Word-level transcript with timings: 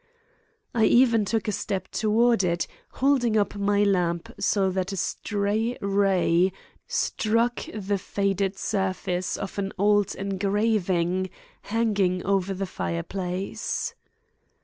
I 0.73 0.85
even 0.85 1.25
took 1.25 1.47
a 1.47 1.51
step 1.51 1.89
toward 1.91 2.43
it, 2.43 2.65
holding 2.93 3.37
up 3.37 3.53
my 3.55 3.83
lamp 3.83 4.33
so 4.39 4.71
that 4.71 4.91
a 4.91 4.97
stray 4.97 5.77
ray 5.79 6.51
struck 6.87 7.61
the 7.71 7.99
faded 7.99 8.57
surface 8.57 9.37
of 9.37 9.59
an 9.59 9.71
old 9.77 10.15
engraving 10.15 11.29
hanging 11.61 12.25
over 12.25 12.51
the 12.55 12.65
fireplace. 12.65 13.93